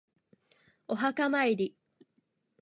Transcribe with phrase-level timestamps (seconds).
[0.87, 1.77] お墓参り